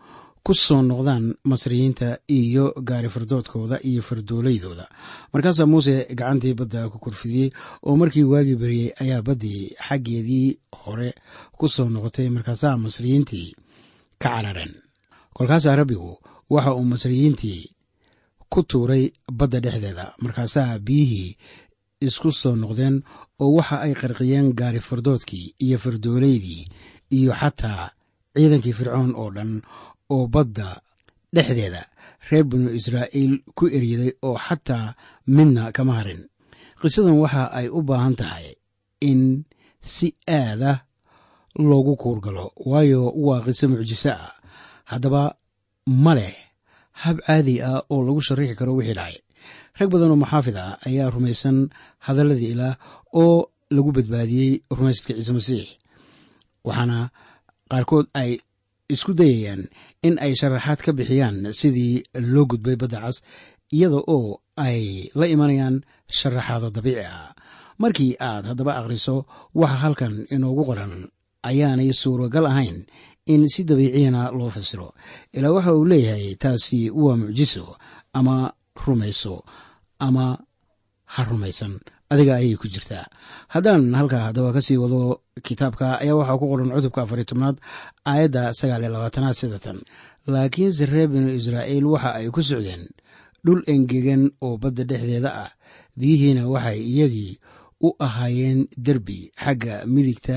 ku 0.50 0.56
soo 0.58 0.82
noqdaan 0.82 1.26
masriyiinta 1.46 2.08
iyo 2.26 2.74
gaari 2.90 3.10
fardoodkooda 3.16 3.78
iyo 3.90 4.02
fardooleydooda 4.02 4.86
markaasaa 5.34 5.70
muuse 5.70 5.96
gacantii 6.20 6.54
badda 6.60 6.90
ku 6.90 6.98
korfidiyey 7.06 7.50
oo 7.86 7.94
markii 8.02 8.26
waagii 8.32 8.58
beriyey 8.62 8.90
ayaa 9.04 9.22
baddii 9.28 9.62
xaggeedii 9.88 10.48
hore 10.82 11.10
ku 11.58 11.66
soo 11.70 11.86
noqotay 11.94 12.30
markaasaa 12.36 12.82
masriyiintii 12.86 13.54
ka 14.22 14.30
carareen 14.34 14.74
kolkaasaa 15.38 15.76
rabbigu 15.80 16.18
waxa 16.50 16.74
uu 16.74 16.86
masriyiintii 16.94 17.62
ku 18.50 18.64
tuuray 18.70 19.04
badda 19.32 19.60
dhexdeeda. 19.62 20.06
Markaasaa 20.26 20.80
biyihii 20.86 21.38
isku 22.02 22.32
soo 22.32 22.56
noqdeen 22.56 22.96
oo 23.40 23.52
waxa 23.58 23.86
ay 23.86 23.94
qarqiyeen 24.02 24.48
gaari 24.60 24.80
fardoodkii 24.88 25.54
iyo 25.66 25.78
fardooleydii 25.84 26.66
iyo 27.18 27.32
xataa 27.42 27.94
ciidankii 28.34 28.74
fircoon 28.80 29.14
oo 29.22 29.30
dhan 29.36 29.62
oo 30.14 30.26
badda 30.34 30.68
dhexdeeda 31.36 31.82
reer 32.28 32.46
binu 32.50 32.70
israa'iil 32.80 33.34
ku 33.58 33.64
eryaday 33.78 34.12
oo 34.28 34.38
xataa 34.46 34.96
midna 35.36 35.64
kama 35.76 35.94
harin. 36.00 36.22
Qisadan 36.82 37.18
waxa 37.24 37.44
ay 37.60 37.68
u 37.78 37.80
baahan 37.88 38.16
tahay 38.20 38.48
in 39.10 39.22
si 39.82 40.08
aada 40.38 40.72
loogu 41.70 41.94
kuurgalo 42.02 42.46
waayo 42.70 43.02
waa 43.26 43.44
qiso 43.46 43.66
mucjiso 43.72 44.12
ah. 44.12 44.34
Haddaba 44.92 45.24
ma 46.04 46.14
leh 46.18 46.36
hab 47.02 47.18
caadi 47.26 47.56
ah 47.70 47.80
oo 47.92 48.00
lagu 48.08 48.22
sharixi 48.28 48.56
karo 48.60 48.72
wixii 48.78 48.98
dhacay 49.00 49.18
rag 49.78 49.90
badan 49.92 50.12
oo 50.14 50.20
maxaafid 50.24 50.56
ah 50.64 50.72
ayaa 50.88 51.14
rumaysan 51.16 51.58
hadalladii 52.06 52.52
ilaah 52.54 52.76
oo 53.22 53.36
lagu 53.76 53.90
badbaadiyey 53.98 54.52
rumaysadka 54.78 55.14
ciise 55.18 55.32
masiix 55.38 55.66
waxaana 56.68 56.98
qaarkood 57.72 58.06
ay 58.22 58.32
isku 58.90 59.14
dayayaan 59.14 59.70
in 60.02 60.18
ay 60.18 60.34
sharaxaad 60.34 60.80
ka 60.82 60.92
bixiyaan 60.98 61.54
sidii 61.54 62.04
loo 62.34 62.46
gudbay 62.50 62.76
badda 62.82 63.00
cas 63.06 63.18
iyada 63.70 64.02
oo 64.16 64.42
ay 64.58 65.10
la 65.14 65.26
imanayaan 65.30 65.86
sharaxaado 66.10 66.74
dabiici 66.74 67.06
ah. 67.06 67.32
Markii 67.80 68.18
aad 68.20 68.50
haddaba 68.50 68.74
akhriso 68.82 69.16
waxa 69.54 69.78
halkan 69.84 70.14
inoogu 70.34 70.64
qoran 70.70 70.94
ayaanay 71.50 71.94
suuragal 71.94 72.46
ahayn 72.52 72.78
in 73.30 73.48
si 73.54 73.62
dabiiciyana 73.64 74.34
loo 74.38 74.50
fasiro. 74.50 74.88
Ilaa 75.38 75.54
waxa 75.56 75.72
uu 75.78 75.86
leeyahay 75.86 76.36
taasi 76.36 76.90
waa 76.90 77.16
mucjiso 77.22 77.78
ama 78.18 78.52
rumayso 78.84 79.46
ama 80.00 80.26
ha 81.14 81.22
rumaysan 81.30 81.80
adiga 82.10 82.36
ayay 82.42 82.58
ku 82.58 82.68
jirtaa. 82.68 83.06
Haddaan 83.54 83.94
halkaa 83.94 84.30
haddaba 84.30 84.54
ka 84.54 84.62
sii 84.62 84.78
wado 84.82 85.22
kitaabka 85.46 86.02
ayaa 86.02 86.18
waxaa 86.20 86.40
ku 86.42 86.46
qoran 86.50 86.74
cutubka 86.74 87.02
afariy 87.06 87.26
tobnaad 87.30 87.58
aayadda 88.10 88.54
sagaal 88.54 88.82
iyo 88.84 88.92
labaatanaad 88.94 89.36
sida 89.38 89.60
laakiinse 90.34 90.86
reer 90.86 91.08
binu 91.08 91.30
israa'iil 91.40 91.86
waxa 91.86 92.10
ay 92.18 92.28
ku 92.34 92.42
socdeen 92.42 92.84
dhul 93.46 93.62
engegan 93.74 94.24
oo 94.42 94.58
badda 94.58 94.84
dhexdeeda 94.90 95.30
ah. 95.44 95.52
Biyihiina 96.00 96.48
waxay 96.54 96.80
iyagii 96.82 97.40
u 97.88 97.90
ahaayeen 98.06 98.68
derbi 98.86 99.32
xagga 99.44 99.86
midigta 99.86 100.36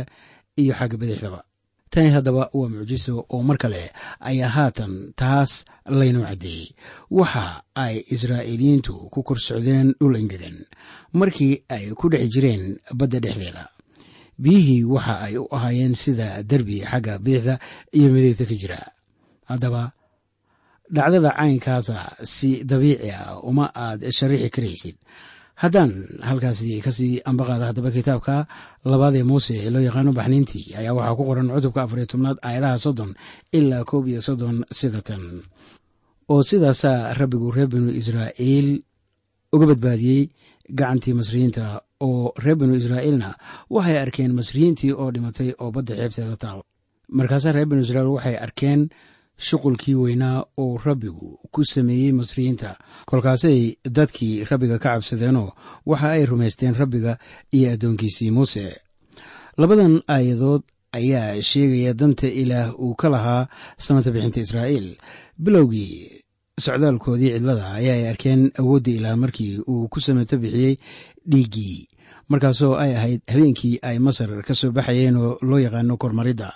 iyo 0.60 0.72
xagga 0.78 0.96
bidixdaba. 1.00 1.40
Tani 1.92 2.10
haddaba 2.10 2.48
waa 2.56 2.68
mucjiso 2.72 3.26
oo 3.28 3.42
mar 3.42 3.58
kale 3.62 3.92
ayaa 4.20 4.48
haatan 4.56 5.12
taas 5.20 5.64
laynoo 5.84 6.24
caddeeyey 6.24 6.72
waxa 7.10 7.44
ay 7.74 7.94
israa'iiliyiintu 8.14 8.92
ku 9.12 9.22
kor 9.22 9.38
socdeen 9.38 9.92
dhul 10.00 10.16
engegan 10.16 10.56
markii 11.12 11.54
ay 11.74 11.84
ku 11.98 12.08
dhex 12.12 12.24
jireen 12.32 12.62
badda 12.98 13.18
dhexdeeda. 13.24 13.64
Biyihii 14.42 14.84
waxa 14.94 15.14
ay 15.26 15.34
u 15.38 15.44
ahaayeen 15.56 15.94
sida 16.02 16.42
derbi 16.42 16.80
xagga 16.90 17.18
bidixda 17.24 17.54
iyo 17.96 18.08
midigta 18.14 18.44
ka 18.50 18.54
jira. 18.60 18.80
Haddaba 19.50 19.92
dhacdada 20.94 21.30
caynkaasa 21.38 21.96
si 22.34 22.64
dabiici 22.64 23.10
ah 23.10 23.38
uma 23.48 23.66
aad 23.74 24.00
shariixi 24.16 24.50
karaysid. 24.54 24.96
Haddaan 25.62 25.92
halkaasi 26.28 26.80
ka 26.84 26.90
sii 26.96 27.20
ambaqaada 27.28 27.64
haddaba 27.70 27.90
kitaabka 27.96 28.36
labaad 28.90 29.14
ee 29.16 29.22
muuse 29.30 29.54
ee 29.62 29.70
loo 29.70 29.82
yaqaano 29.88 30.10
baxniintii 30.18 30.74
ayaa 30.80 30.96
waxaa 30.96 31.16
ku 31.18 31.22
qoran 31.28 31.48
cutubka 31.54 31.80
afariyo 31.84 32.06
tobnaad 32.12 32.38
aayadaha 32.46 32.78
soddon 32.84 33.10
ilaa 33.52 33.84
koob 33.90 34.04
iyo 34.10 34.20
soddon 34.26 34.56
sida 34.78 35.00
tan. 35.06 35.22
Oo 36.32 36.42
sidaasaa 36.48 37.14
rabbigu 37.20 37.50
reer 37.54 37.68
binu 37.72 37.90
israa'iil 38.00 38.68
uga 39.54 39.64
badbaadiyey 39.70 40.22
gacantii 40.70 41.14
masriyiinta 41.14 41.82
oo 42.00 42.32
reer 42.42 42.56
binu 42.56 42.74
israa'iilna 42.74 43.30
waxay 43.70 43.98
arkeen 43.98 44.32
masriyiintii 44.34 44.92
oo 44.92 45.10
dhimatay 45.14 45.50
oo 45.58 45.70
badda 45.72 45.94
xeebteeda 45.96 46.36
taal. 46.36 46.60
Markaasaa 47.08 47.52
reer 47.52 47.66
binu 47.66 47.82
israiil 47.82 48.06
waxay 48.16 48.36
arkeen 48.36 48.88
shuqulkii 49.38 49.94
weynaa 49.94 50.44
oo 50.56 50.78
rabbigu 50.84 51.38
ku 51.52 51.64
sameeyey 51.64 52.12
masriyiinta. 52.12 52.76
Kolkaasay 53.06 53.76
dadkii 53.96 54.44
rabbiga 54.50 54.78
ka 54.78 54.88
cabsadeenoo 54.94 55.50
waxa 55.86 56.08
ay 56.16 56.26
rumaysteen 56.26 56.74
rabbiga 56.74 57.18
iyo 57.52 57.72
addoonkiisii 57.72 58.30
muuse. 58.30 58.76
Labadan 59.58 60.00
aayadood 60.08 60.62
ayaa 60.92 61.42
sheegaya 61.42 61.92
danta 61.94 62.28
ilaah 62.28 62.72
uu 62.80 62.94
ka 62.94 63.08
lahaa 63.08 63.48
samata 63.78 64.10
bixinta 64.12 64.40
israa'iil. 64.40 64.96
Bilowgii 65.38 66.21
socdaalkoodii 66.64 67.30
cidlada 67.34 67.64
ayaa 67.78 67.96
ay 67.98 68.04
arkeen 68.12 68.42
awoodda 68.60 68.90
ilaah 68.96 69.16
markii 69.22 69.52
uu 69.72 69.88
ku 69.92 69.98
samato 70.06 70.36
bixiyey 70.42 70.74
dhiiggii 71.30 71.78
markaasoo 72.30 72.74
ay 72.82 72.92
ahayd 72.98 73.20
habeenkii 73.32 73.74
ay 73.88 73.96
masar 74.06 74.30
ka 74.46 74.54
soo 74.60 74.70
baxayeen 74.76 75.16
oo 75.22 75.32
loo 75.48 75.60
yaqaano 75.66 75.94
kormaridda 76.02 76.48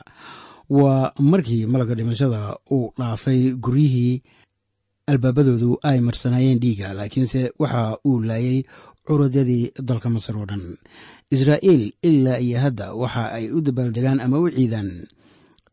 waa 0.79 1.13
markii 1.33 1.63
malagga 1.73 1.95
dhimashada 1.99 2.41
uu 2.75 2.87
dhaafay 2.99 3.41
guryihii 3.65 4.15
albaabadoodu 5.11 5.71
ay 5.89 5.99
marsanaayeen 6.07 6.59
dhiiga 6.63 6.89
laakiinse 6.99 7.41
waxa 7.63 7.83
uu 8.09 8.19
laayay 8.29 8.59
curadadii 9.07 9.65
dalka 9.89 10.09
masar 10.15 10.35
oo 10.41 10.47
dhan. 10.51 10.65
Israa'iil 11.35 11.83
ilaa 12.09 12.39
iyo 12.47 12.59
hadda 12.65 12.87
waxa 13.03 13.23
ay 13.37 13.45
u 13.57 13.61
dabaaldegaan 13.67 14.19
ama 14.25 14.39
u 14.43 14.51
ciidaan 14.57 14.91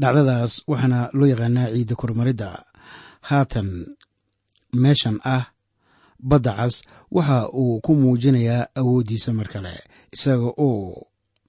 dhacdadaas 0.01 0.53
waxaana 0.71 0.99
loo 1.17 1.27
yaqaanaa 1.33 1.73
ciidda 1.73 1.95
kormaridda 2.01 2.49
haatan 3.29 3.69
meeshan 4.73 5.17
ah 5.23 5.45
badda 6.19 6.53
cas 6.57 6.75
waxa 7.11 7.49
uu 7.61 7.81
ku 7.81 7.91
muujinayaa 7.95 8.67
awooddiisa 8.79 9.33
mar 9.33 9.47
kale 9.53 9.73
isaga 10.15 10.49
oo 10.57 11.07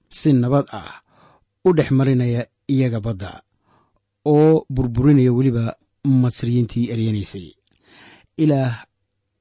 si 0.09 0.33
nabad 0.33 0.65
ah 0.71 1.01
u 1.65 1.73
dhex 1.77 1.89
marinaya 1.91 2.41
iyaga 2.67 2.99
badda 2.99 3.31
oo 4.25 4.65
burburinaya 4.69 5.31
weliba 5.33 5.75
masriyiintii 6.03 6.89
eryanaysay 6.93 7.47
ilaah 8.37 8.83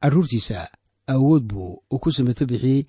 caruurtiisa 0.03 0.69
awood 1.15 1.43
buu 1.51 1.81
ku 2.03 2.09
samato 2.13 2.47
bixiyey 2.47 2.87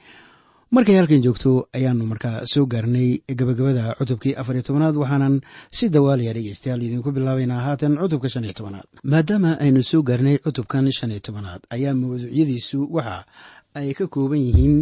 markay 0.75 0.95
halkan 0.99 1.21
joogto 1.25 1.51
ayaannu 1.77 2.05
markaa 2.11 2.45
soo 2.51 2.65
gaarnay 2.73 3.09
gabagabada 3.39 3.83
cutubkii 3.99 4.33
afariyo 4.41 4.63
tobanaad 4.67 4.95
waxaanan 5.01 5.35
si 5.77 5.89
dawaalaya 5.89 6.33
dhegeystayaal 6.33 6.83
idinku 6.87 7.11
bilaabaynaa 7.15 7.61
haatan 7.65 7.97
cutubka 8.01 8.29
shan 8.29 8.43
iyo 8.43 8.53
tobanaad. 8.59 8.87
Maadaama 9.03 9.51
aynu 9.63 9.83
soo 9.83 10.01
gaarnay 10.09 10.37
cutubkan 10.45 10.91
shan 10.97 11.11
iyo 11.11 11.19
tobanaad 11.19 11.61
ayaa 11.69 11.93
mawduucyadiisu 11.93 12.79
waxa 12.95 13.25
ay 13.73 13.93
ka 13.93 14.07
kooban 14.07 14.39
yihiin 14.47 14.77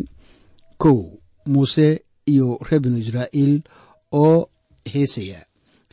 kow 0.78 0.98
muuse 1.46 1.88
iyo 2.26 2.58
reer 2.68 2.82
binu 2.82 2.98
israa'iil 2.98 3.62
oo 4.12 4.50
heesaya. 4.94 5.46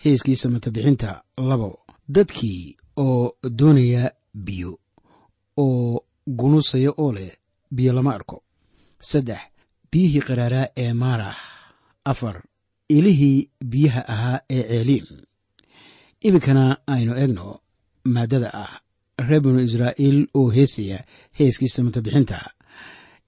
Heeskiisa 0.05 0.49
matabixinta 0.49 1.23
labo 1.37 1.79
dadkii 2.09 2.77
oo 2.97 3.33
doonaya 3.59 4.13
biyo 4.35 4.79
oo 5.57 6.05
gunusaya 6.27 6.91
oo 6.97 7.13
leh 7.13 7.33
biyo 7.71 7.93
lama 7.93 8.15
arko. 8.15 8.43
Saddex 9.01 9.41
biyihii 9.93 10.23
qaraaraa 10.29 10.67
ee 10.85 10.93
maarax 11.03 11.37
afar 12.13 12.37
ilihii 12.97 13.39
biyaha 13.73 14.03
ahaa 14.15 14.39
ee 14.57 14.63
ceeliim 14.71 15.07
iminkana 16.27 16.65
aynu 16.95 17.13
eegno 17.23 17.47
maaddada 18.15 18.49
ah 18.63 18.73
reer 19.29 19.41
binu 19.45 19.61
israa'iil 19.69 20.19
oo 20.39 20.49
heesaya 20.57 20.99
heeskiisa 21.39 21.83
matabixinta. 21.87 22.39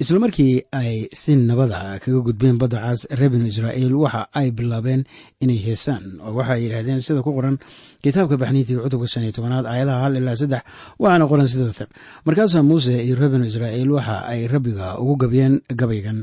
Isla 0.02 0.18
markii 0.24 0.54
ay 0.80 0.94
si 1.20 1.32
nabada 1.36 1.78
kaga 2.02 2.20
gudbeen 2.26 2.56
badda 2.60 2.78
caas 2.84 3.00
reer 3.18 3.30
binu 3.32 3.46
israa'iil 3.52 3.92
waxa 4.02 4.22
ay 4.38 4.48
bilaabeen 4.58 5.02
inay 5.44 5.58
heesaan 5.66 6.04
oo 6.26 6.32
waxay 6.38 6.60
yidhaahdeen 6.64 7.00
sida 7.06 7.20
ku 7.26 7.30
qoran 7.36 7.56
kitaabka 8.02 8.36
baxniintii 8.42 8.80
cutubka 8.84 9.06
shan 9.12 9.22
iyo 9.24 9.32
tobanaad 9.36 9.66
aayadaha 9.72 10.00
hal 10.04 10.14
ilaa 10.20 10.36
saddex 10.40 10.62
waxaana 11.02 11.24
qoran 11.30 11.48
sidatan 11.52 11.88
markaasaa 12.26 12.62
muuse 12.68 12.94
iyo 13.06 13.14
reer 13.20 13.30
binu 13.34 13.44
israa'iil 13.52 13.90
waxa 13.96 14.16
ay 14.32 14.40
rabbiga 14.54 14.86
ugu 15.02 15.14
gabyeen 15.22 15.54
gabaygan 15.80 16.18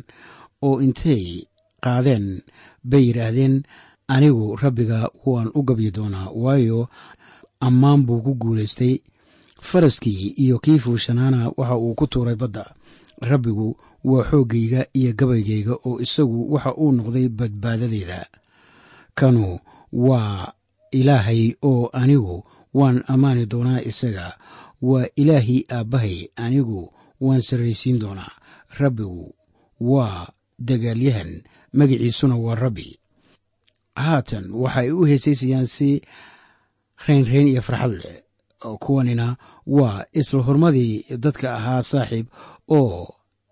oo 0.68 0.82
intay 0.86 1.24
qaadeen 1.84 2.42
bay 2.90 3.04
yidhaahdeen 3.08 3.56
anigu 4.08 4.56
rabbiga 4.56 5.00
waan 5.26 5.50
u 5.58 5.62
gabyi 5.68 5.92
doonaa 5.96 6.30
waayo 6.44 6.80
ammaan 7.68 8.02
buu 8.06 8.22
ku 8.26 8.34
guulaystay. 8.42 8.96
Faraskii 9.62 10.28
iyo 10.44 10.60
kii 10.60 10.80
fuushanaana 10.80 11.52
waxa 11.58 11.76
uu 11.78 11.94
ku 11.96 12.08
tuuray 12.08 12.36
badda. 12.36 12.66
Rabbigu 13.22 13.78
waa 14.04 14.24
xooggayga 14.30 14.82
iyo 14.94 15.12
gabaygayga 15.14 15.74
oo 15.88 16.00
isagu 16.00 16.54
waxa 16.54 16.72
uu 16.82 16.92
noqday 16.92 17.28
badbaadadeeda. 17.30 18.20
Kanu 19.16 19.60
waa 19.94 20.54
ilaahay 20.92 21.54
oo 21.70 21.90
anigu 21.94 22.44
waan 22.74 23.04
ammaani 23.08 23.46
doonaa 23.46 23.82
isaga. 23.82 24.38
Waa 24.82 25.06
ilaahii 25.16 25.66
aabbahay 25.72 26.28
anigu 26.36 26.94
waan 27.22 27.42
sarraysiin 27.42 28.00
doonaa. 28.00 28.32
Rabbigu 28.80 29.36
waa 29.80 30.28
dagaalyahan 30.60 31.32
magiciisuna 31.74 32.36
waa 32.36 32.56
rabbi. 32.56 32.88
Haatan 33.96 34.46
waxay 34.54 34.92
u 34.92 35.04
heesaysayaan 35.10 35.68
si 35.68 36.02
raynrayn 37.08 37.48
iyo 37.48 37.62
farxad 37.62 37.92
leh 38.04 38.18
kuwanina 38.84 39.38
waa 39.68 40.06
isla 40.20 40.44
hormadii 40.44 41.04
dadka 41.24 41.56
ahaa 41.56 41.84
saaxiib 41.84 42.28
oo 42.68 43.08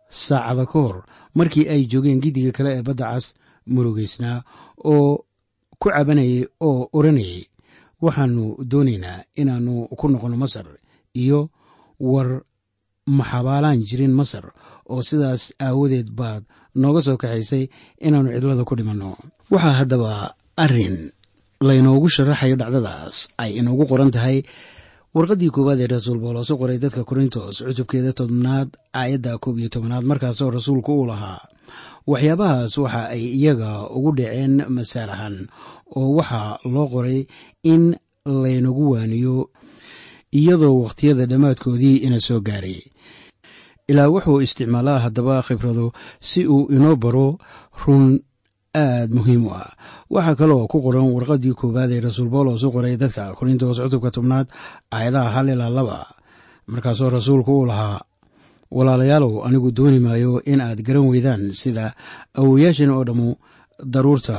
saacada 0.09 0.65
ka 0.65 0.79
hor 0.79 0.97
markii 1.35 1.67
ay 1.73 1.81
joogeen 1.91 2.19
giddiga 2.23 2.51
kale 2.51 2.69
ee 2.77 2.81
badda 2.87 3.05
cas 3.11 3.25
murugaysnaa 3.73 4.43
oo 4.83 5.25
ku 5.79 5.87
cabanayay 5.91 6.45
oo 6.67 6.89
odhanayay 6.97 7.43
waxaannu 8.03 8.45
doonaynaa 8.71 9.23
inaannu 9.41 9.87
ku 9.99 10.05
noqonno 10.11 10.37
masar 10.43 10.67
iyo 11.15 11.49
war 11.99 12.43
maxabaalaan 13.17 13.79
jirin 13.87 14.13
masar 14.19 14.45
oo 14.91 15.01
sidaas 15.09 15.43
aawadeed 15.65 16.09
baad 16.19 16.43
nooga 16.81 17.01
soo 17.05 17.17
kaxaysay 17.21 17.63
inaannu 18.05 18.31
cidlada 18.35 18.63
ku 18.69 18.75
dhimanno. 18.79 19.09
Waxaa 19.51 19.75
haddaba 19.79 20.11
arrin 20.63 20.97
laynoogu 21.67 22.07
sharaxayo 22.15 22.55
dhacdadaas 22.61 23.15
ay 23.41 23.51
inoogu 23.59 23.83
qoran 23.91 24.11
tahay. 24.15 24.37
Warqaddii 25.15 25.49
koowaad 25.55 25.79
ee 25.83 25.89
rasuul 25.95 26.19
boolos 26.23 26.49
u 26.53 26.59
qoray 26.61 26.77
dadka 26.83 27.01
korintos 27.09 27.55
cutubkeeda 27.65 28.11
tobnaad 28.19 28.69
aayadda 28.99 29.31
koob 29.43 29.57
iyo 29.59 29.69
tobnaad 29.75 30.03
markaasoo 30.11 30.49
rasuulku 30.57 30.91
uu 30.99 31.07
lahaa 31.11 31.41
waxyaabahaas 32.11 32.73
waxa 32.83 33.01
ay 33.15 33.23
iyaga 33.39 33.71
ugu 33.97 34.11
dhaceen 34.19 34.53
masaalahan 34.75 35.35
oo 35.97 36.09
waxaa 36.19 36.59
loo 36.73 36.87
qoray 36.93 37.19
in 37.73 37.83
laynagu 38.43 38.83
waaniyo 38.93 39.35
iyadoo 40.39 40.75
wakhtiyada 40.83 41.25
dhammaadkoodii 41.31 41.95
ina 42.05 42.19
soo 42.27 42.39
gaaray. 42.47 42.79
Ilaa 43.91 44.09
wuxuu 44.13 44.41
isticmaalaa 44.45 44.99
haddaba 45.05 45.41
khibrado 45.47 45.85
si 46.19 46.39
uu 46.47 46.67
inoo 46.75 46.95
baro 47.03 47.27
run 47.85 48.19
aad 48.75 49.09
muhiim 49.17 49.43
u 49.47 49.51
ah. 49.61 49.71
Waxaa 50.13 50.35
kaloo 50.39 50.67
ku 50.71 50.77
qoran 50.85 51.07
warqaddii 51.15 51.53
koowaad 51.59 51.91
ee 51.95 52.01
rasuul 52.07 52.29
boolos 52.33 52.63
u 52.63 52.71
qoray 52.75 52.95
dadka 53.01 53.23
korintos 53.37 53.77
cutubka 53.83 54.11
tobnaad 54.15 54.47
aayadaha 54.95 55.29
hal 55.35 55.47
ilaa 55.53 55.69
laba. 55.77 55.97
Markaasoo 56.71 57.09
rasuulku 57.09 57.51
uu 57.59 57.65
lahaa 57.71 58.01
walaalayaalow 58.71 59.45
anigu 59.47 59.71
dooni 59.71 59.99
maayo 59.99 60.41
in 60.51 60.61
aad 60.61 60.79
garan 60.87 61.07
weydaan 61.11 61.43
sida 61.61 61.85
awowayaashan 62.39 62.89
oo 62.95 63.03
dhammu 63.07 63.29
daruurta 63.93 64.37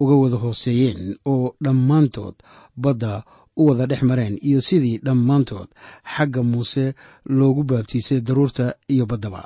uga 0.00 0.14
wada 0.22 0.36
hooseeyeen 0.44 1.00
oo 1.32 1.54
dhammaantood 1.64 2.34
badda 2.82 3.12
u 3.56 3.66
wada 3.66 3.86
dhex 3.86 4.02
mareen 4.02 4.38
iyo 4.42 4.60
sidii 4.60 4.98
dhammaantood 4.98 5.68
xagga 6.16 6.42
muuse 6.42 6.94
loogu 7.26 7.62
baabtiisay 7.64 8.20
daruurta 8.20 8.74
iyo 8.88 9.06
baddaba. 9.06 9.42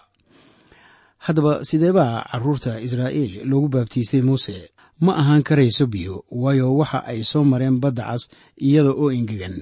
Haddaba 1.18 1.64
sideebaa 1.64 2.24
carruurta 2.32 2.80
israa'iil 2.80 3.32
loogu 3.50 3.68
baabtiisay 3.68 4.22
muuse? 4.22 4.70
Ma 5.00 5.16
ahaan 5.16 5.42
karayso 5.42 5.86
biyo 5.86 6.24
waayo 6.30 6.76
waxa 6.76 7.04
ay 7.06 7.20
soo 7.30 7.44
mareen 7.44 7.80
badda 7.80 8.04
cas 8.04 8.22
iyada 8.66 8.90
oo 8.92 9.10
engegan. 9.12 9.56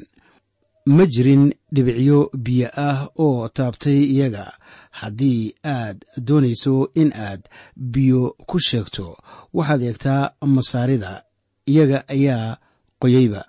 Ma 0.86 1.04
jirin 1.06 1.44
dhibicyo 1.74 2.30
biyo 2.44 2.68
ah 2.76 3.08
oo 3.18 3.48
taabtay 3.48 3.98
iyaga. 4.14 4.52
Haddii 4.90 5.54
aad 5.64 5.98
doonayso 6.26 6.90
in 6.94 7.12
aad 7.14 7.42
biyo 7.76 8.34
ku 8.48 8.58
sheegto 8.58 9.16
waxaad 9.54 9.82
eegtaa 9.82 10.30
masaarida. 10.54 11.22
Iyaga 11.66 11.98
ayaa 12.08 12.56
qoyeyba 13.00 13.42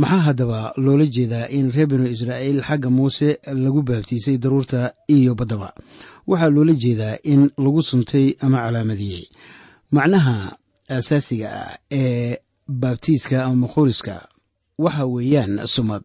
maxaa 0.00 0.22
haddaba 0.26 0.60
loola 0.84 1.06
jeedaa 1.14 1.46
in 1.58 1.66
reer 1.74 1.88
binu 1.90 2.06
israa'iil 2.14 2.60
xagga 2.68 2.90
muuse 2.96 3.28
lagu 3.62 3.80
baabtiisay 3.88 4.36
daruurta 4.42 4.80
iyo 5.16 5.32
baddaba 5.40 5.68
waxaa 6.30 6.50
loola 6.56 6.72
jeedaa 6.82 7.16
in 7.32 7.42
lagu 7.64 7.82
suntay 7.90 8.26
ama 8.44 8.58
calaamadiyey. 8.64 9.24
Macnaha 9.94 10.36
asaasiga 10.96 11.48
ah 11.62 11.76
ee 12.00 12.36
baabtiiska 12.82 13.36
ama 13.44 13.56
makhuriska 13.64 14.14
waxa 14.84 15.04
weeyaan 15.14 15.52
sumad. 15.74 16.02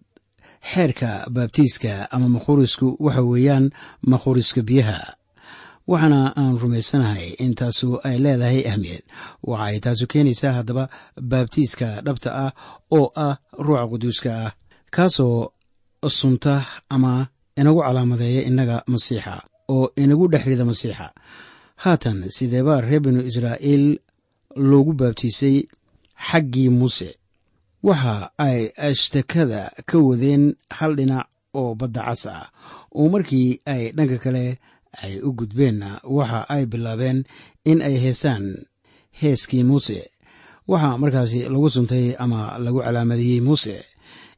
Xeerka 0.72 1.10
baabtiiska 1.36 1.94
ama 2.16 2.28
makhurisku 2.36 2.88
waxa 3.06 3.22
weeyaan 3.32 3.66
makhuriska 4.12 4.62
biyaha 4.70 5.00
waxaana 5.92 6.22
aan 6.42 6.56
rumaysanahay 6.62 7.28
in 7.44 7.54
taasu 7.60 7.88
ay 8.08 8.18
leedahay 8.24 8.62
ahmiyad. 8.72 9.04
Waxa 9.50 9.66
ay 9.70 9.78
taasu 9.86 10.06
keenaysaa 10.12 10.54
haddaba 10.58 10.84
baabtiiska 11.32 11.88
dhabta 12.06 12.30
ah 12.46 12.52
oo 12.98 13.08
ah 13.26 13.36
ruuxa 13.66 13.86
quduuska 13.92 14.32
ah 14.46 14.52
kaasoo 14.96 15.52
sunta 16.20 16.54
ama 16.90 17.28
inagu 17.60 17.82
calaamadeeya 17.86 18.42
innaga 18.50 18.84
masiixa 18.88 19.34
oo 19.74 19.86
inagu 20.04 20.26
dhex 20.32 20.44
rida 20.50 20.66
masiixa. 20.72 21.08
Haatan 21.84 22.18
sideebaa 22.36 22.82
reer 22.88 23.02
binu 23.06 23.22
israa'iil 23.30 23.86
loogu 24.70 24.94
baabtiisay 25.00 25.58
xaggii 26.28 26.70
muuse? 26.70 27.10
Waxa 27.88 28.32
ay 28.38 28.60
ashtakada 28.88 29.62
ka 29.90 29.98
wadeen 30.08 30.44
hal 30.78 30.92
dhinac 30.98 31.28
oo 31.60 31.76
badda 31.80 32.02
cas 32.08 32.24
ah. 32.36 32.46
Oo 32.96 33.10
markii 33.14 33.50
ay 33.74 33.92
dhanka 33.98 34.18
kale 34.24 34.46
ay 35.02 35.20
u 35.22 35.34
gudbeenna 35.34 36.00
waxa 36.04 36.46
ay 36.50 36.66
bilaabeen 36.66 37.24
in 37.66 37.82
ay 37.82 37.96
heesaan 38.04 38.46
heeskii 39.22 39.64
muuse. 39.64 40.10
Waxaa 40.68 40.98
markaasi 40.98 41.40
lagu 41.50 41.70
suntay 41.70 42.16
ama 42.20 42.58
lagu 42.60 42.80
calaamadiyey 42.86 43.42
muuse. 43.42 43.84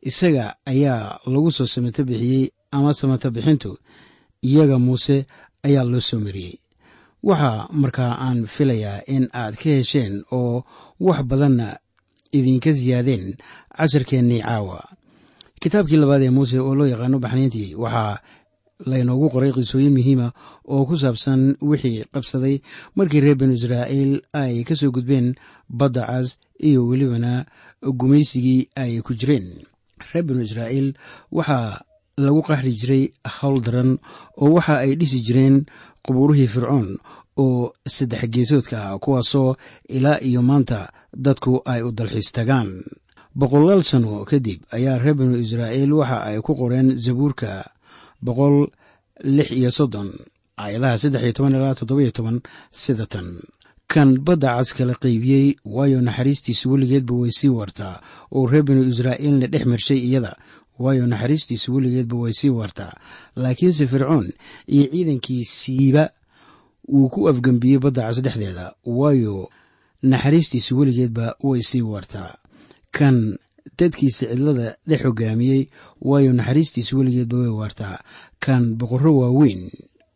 Isaga 0.02 0.56
ayaa 0.66 1.20
lagu 1.26 1.52
soo 1.52 1.66
samato 1.66 2.04
bixiyey 2.04 2.50
ama 2.72 2.94
samato 2.94 3.32
bixintu 3.32 3.78
iyaga 4.42 4.78
muuse 4.80 5.26
ayaa 5.64 5.84
loo 5.84 6.02
soo 6.02 6.20
mariyey. 6.20 6.56
Waxaa 7.24 7.68
markaa 7.72 8.18
aan 8.26 8.46
filayaa 8.48 9.02
in 9.08 9.30
aad 9.34 9.56
ka 9.58 9.70
hesheen 9.70 10.24
oo 10.32 10.64
wax 11.00 11.20
badanna 11.30 11.78
idinka 12.32 12.74
siyaadeen 12.74 13.38
casharkeennii 13.78 14.42
caawa. 14.42 14.80
Kitaabkii 15.62 15.98
labaad 15.98 16.22
ee 16.22 16.30
muuse 16.30 16.60
oo 16.60 16.76
loo 16.76 16.86
yaqaano 16.88 17.20
baxniintii 17.20 17.76
waxaa 17.76 18.20
laynoogu 18.84 19.30
qoray 19.34 19.52
qisooyin 19.56 19.94
muhiima 19.96 20.28
oo 20.68 20.86
ku 20.86 20.96
saabsan 20.98 21.56
wixii 21.62 22.04
qabsaday 22.14 22.56
markii 22.96 23.22
reer 23.24 23.36
binu 23.40 23.54
israa'iil 23.54 24.22
ay 24.34 24.64
ka 24.68 24.76
soo 24.76 24.92
gudbeen 24.92 25.36
badda 25.70 26.04
cas 26.10 26.38
iyo 26.60 26.88
welibana 26.88 27.46
gumaysigii 27.82 28.68
ay 28.76 29.02
ku 29.02 29.14
jireen. 29.14 29.64
Reer 30.12 30.24
binu 30.28 30.42
israa'iil 30.44 30.94
waxaa 31.32 31.82
lagu 32.18 32.42
qaxri 32.48 32.72
jiray 32.80 33.04
howl 33.40 33.62
daran 33.62 33.98
oo 34.42 34.52
waxa 34.56 34.84
ay 34.84 34.96
dhisi 35.00 35.20
jireen 35.26 35.66
qubuurihii 36.04 36.48
fircoon 36.48 36.88
oo 37.38 37.74
saddex 37.88 38.24
geesoodka 38.34 38.78
ah 38.92 39.00
kuwaasoo 39.00 39.56
ilaa 39.90 40.20
iyo 40.22 40.42
maanta 40.42 40.92
dadku 41.16 41.62
ay 41.66 41.82
u 41.84 41.92
dalxiis 41.92 42.32
tagaan. 42.32 42.84
Boqolaal 43.36 43.84
sano 43.84 44.24
kadib 44.26 44.64
ayaa 44.72 45.00
reer 45.00 45.16
binu 45.16 45.38
israa'iil 45.40 45.92
waxa 45.94 46.24
ay 46.24 46.40
ku 46.42 46.56
qoreen 46.56 46.96
zabuurka 46.98 47.68
boqol 48.22 48.68
lix 49.24 49.52
iyo 49.52 49.72
soddon 49.72 50.10
aayadaha 50.58 50.98
saddex 50.98 51.22
iyo 51.24 51.34
toban 51.34 51.56
ilaa 51.56 51.76
toddobiyo 51.76 52.12
toban 52.12 52.42
sida 52.72 53.06
tan. 53.06 53.28
Kan 53.88 54.18
badda 54.26 54.58
cas 54.58 54.74
kala 54.74 54.94
qaybiyey 54.96 55.56
waayo 55.66 56.02
naxariistiisu 56.02 56.72
weligeedba 56.72 57.14
way 57.14 57.32
sii 57.32 57.50
waartaa. 57.50 58.02
Oo 58.32 58.48
reer 58.48 58.64
binu 58.64 58.84
israa'iilna 58.90 59.48
dhex 59.48 59.66
marshay 59.66 60.00
iyada 60.08 60.32
waayo 60.80 61.06
naxariistiisu 61.08 61.68
weligeedba 61.76 62.16
way 62.18 62.34
sii 62.34 62.50
waartaa. 62.50 62.94
Laakiinse 63.36 63.86
fircoon 63.88 64.26
iyo 64.68 64.86
ciidankiisiiba 64.92 66.10
wuu 66.88 67.10
ku 67.10 67.30
afgembiyey 67.30 67.80
badda 67.80 68.10
cas 68.10 68.22
dhexdeeda 68.26 68.74
waayo 68.86 69.50
naxariistiisu 70.04 70.78
weligeedba 70.80 71.36
way 71.44 71.62
sii 71.62 71.82
waartaa. 71.82 72.38
Kan 72.92 73.38
dadkiisa 73.78 74.26
cidlada 74.32 74.76
dhex 74.88 75.02
hogaamiyey 75.08 75.62
waayo 76.02 76.32
naxariistiisu 76.34 76.98
weligeedba 77.00 77.38
way 77.38 77.50
waartaa. 77.62 77.96
Kan 78.40 78.76
boqorro 78.80 79.12
waaweyn 79.22 79.62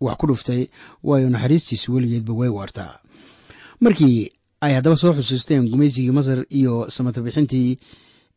wax 0.02 0.18
ku 0.20 0.26
dhuftay 0.28 0.62
waayo 1.04 1.30
naxariistiisu 1.30 1.88
weligeedba 1.94 2.34
way 2.34 2.50
waartaa. 2.50 3.00
Markii 3.82 4.30
ay 4.62 4.74
haddaba 4.74 4.96
soo 4.96 5.14
xusuusteen 5.14 5.70
gumaysigii 5.72 6.12
masar 6.12 6.46
iyo 6.50 6.90
samata 6.90 7.22
bixintii 7.22 7.78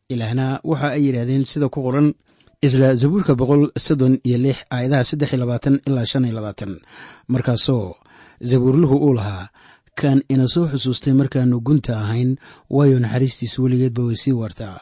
ilaahna 0.09 0.59
waxa 0.63 0.87
ay 0.95 1.01
yidhaahdeen 1.05 1.45
sida 1.45 1.69
ku 1.69 1.79
qoran 1.83 2.13
isla 2.61 2.95
zabuurka 2.95 3.35
boqol 3.35 3.71
soddon 3.85 4.19
iyo 4.23 4.37
lix 4.37 4.57
aayadaha 4.71 5.03
saddex 5.03 5.29
iyo 5.33 5.39
labaatan 5.43 5.75
ilaa 5.87 6.05
shan 6.05 6.25
iyo 6.25 6.35
labaatan. 6.35 6.79
Markaasoo 7.27 7.95
zabuurluhu 8.41 8.95
uu 9.05 9.13
lahaa 9.13 9.49
kan 9.95 10.23
ina 10.33 10.47
soo 10.53 10.65
xusuustay 10.71 11.13
markaannu 11.13 11.57
gunta 11.67 11.93
ahayn 12.03 12.31
waayo 12.69 12.99
naxariistiis 12.99 13.59
weligeedba 13.59 14.01
way 14.07 14.15
sii 14.15 14.31
wartaa 14.41 14.77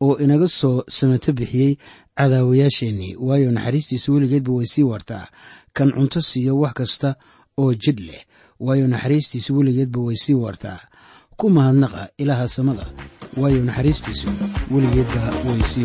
oo 0.00 0.14
inaga 0.24 0.48
soo 0.48 0.76
samato 0.96 1.32
bixiyey 1.38 1.72
cadaawayaasheennii 2.18 3.16
waayo 3.26 3.50
naxariistiis 3.56 4.08
weligeedba 4.08 4.52
way 4.52 4.66
sii 4.66 4.82
wartaa 4.82 5.26
kan 5.76 5.92
cunto 5.92 6.20
siiyo 6.22 6.58
wax 6.58 6.72
kasta 6.78 7.10
oo 7.58 7.74
jidh 7.74 8.00
leh 8.08 8.22
waayo 8.60 8.86
naxariistiis 8.88 9.50
weligeedba 9.50 10.00
way 10.06 10.16
sii 10.16 10.34
wartaa 10.34 10.80
ku 11.36 11.50
mahadnaqa 11.50 12.08
ilaaha 12.18 12.48
samada 12.48 12.86
waayo 13.36 13.62
naxariistiisu 13.68 14.28
weligeedba 14.70 15.22
way 15.48 15.62
sii 15.72 15.84